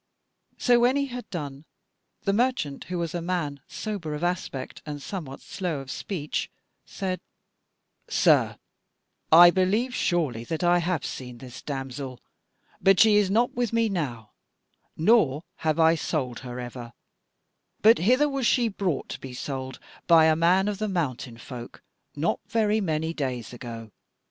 So 0.57 0.79
when 0.79 0.95
he 0.95 1.05
had 1.05 1.29
done, 1.29 1.65
the 2.23 2.33
merchant, 2.33 2.85
who 2.85 2.97
was 2.97 3.13
a 3.13 3.21
man 3.21 3.59
sober 3.67 4.15
of 4.15 4.23
aspect 4.23 4.81
and 4.83 4.99
somewhat 4.99 5.41
slow 5.41 5.79
of 5.79 5.91
speech, 5.91 6.49
said: 6.87 7.21
"Sir, 8.09 8.57
I 9.31 9.51
believe 9.51 9.93
surely 9.93 10.43
that 10.45 10.63
I 10.63 10.79
have 10.79 11.05
seen 11.05 11.37
this 11.37 11.61
damsel, 11.61 12.19
but 12.81 12.99
she 12.99 13.17
is 13.17 13.29
not 13.29 13.53
with 13.53 13.73
me 13.73 13.89
now, 13.89 14.31
nor 14.97 15.43
have 15.57 15.79
I 15.79 15.93
sold 15.93 16.39
her 16.39 16.59
ever; 16.59 16.93
but 17.83 17.99
hither 17.99 18.27
was 18.27 18.47
she 18.47 18.69
brought 18.69 19.07
to 19.09 19.19
be 19.19 19.35
sold 19.35 19.77
by 20.07 20.25
a 20.25 20.35
man 20.35 20.67
of 20.67 20.79
the 20.79 20.89
mountain 20.89 21.37
folk 21.37 21.83
not 22.15 22.39
very 22.47 22.81
many 22.81 23.13
days 23.13 23.53
ago. 23.53 23.91